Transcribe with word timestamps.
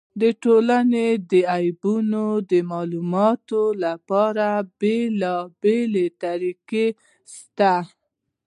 د 0.21 0.23
ټولني 0.43 1.09
د 1.31 1.33
عیبونو 1.55 2.25
د 2.49 2.51
معلومولو 2.71 3.63
له 3.81 3.93
پاره 4.09 4.51
بېلابېلې 4.79 6.07
طریقي 6.21 6.87
سته. 7.35 7.73